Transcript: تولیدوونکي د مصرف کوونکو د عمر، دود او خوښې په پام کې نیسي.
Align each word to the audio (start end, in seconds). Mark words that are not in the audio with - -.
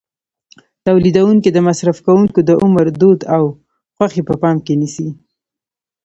تولیدوونکي 0.85 1.49
د 1.53 1.57
مصرف 1.67 1.97
کوونکو 2.05 2.39
د 2.49 2.51
عمر، 2.63 2.85
دود 3.01 3.19
او 3.35 3.43
خوښې 3.95 4.21
په 4.29 4.35
پام 4.41 4.57
کې 4.65 4.73
نیسي. 4.81 5.09